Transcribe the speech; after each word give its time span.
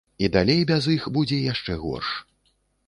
І 0.27 0.29
далей 0.35 0.63
без 0.71 0.87
іх 0.95 1.07
будзе 1.19 1.39
яшчэ 1.53 1.73
горш. 1.87 2.09